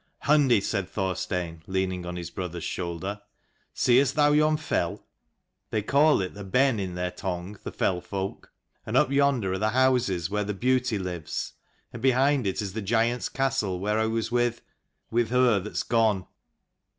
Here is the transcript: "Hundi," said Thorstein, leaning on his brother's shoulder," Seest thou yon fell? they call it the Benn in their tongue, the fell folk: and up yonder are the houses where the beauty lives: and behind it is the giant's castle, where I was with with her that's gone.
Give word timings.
"Hundi," 0.25 0.61
said 0.63 0.89
Thorstein, 0.89 1.61
leaning 1.67 2.07
on 2.07 2.15
his 2.15 2.31
brother's 2.31 2.63
shoulder," 2.63 3.21
Seest 3.85 4.15
thou 4.15 4.31
yon 4.31 4.57
fell? 4.57 5.05
they 5.69 5.83
call 5.83 6.21
it 6.21 6.33
the 6.33 6.43
Benn 6.43 6.79
in 6.79 6.95
their 6.95 7.11
tongue, 7.11 7.59
the 7.63 7.71
fell 7.71 8.01
folk: 8.01 8.51
and 8.83 8.97
up 8.97 9.11
yonder 9.11 9.53
are 9.53 9.59
the 9.59 9.69
houses 9.69 10.27
where 10.27 10.43
the 10.43 10.55
beauty 10.55 10.97
lives: 10.97 11.53
and 11.93 12.01
behind 12.01 12.47
it 12.47 12.63
is 12.63 12.73
the 12.73 12.81
giant's 12.81 13.29
castle, 13.29 13.79
where 13.79 13.99
I 13.99 14.07
was 14.07 14.31
with 14.31 14.63
with 15.11 15.29
her 15.29 15.59
that's 15.59 15.83
gone. 15.83 16.25